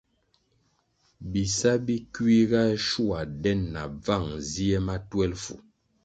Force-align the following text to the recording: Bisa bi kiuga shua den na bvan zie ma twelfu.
Bisa 1.31 1.71
bi 1.85 1.95
kiuga 2.13 2.63
shua 2.87 3.19
den 3.41 3.61
na 3.73 3.83
bvan 4.01 4.25
zie 4.49 4.77
ma 4.85 4.95
twelfu. 5.09 5.55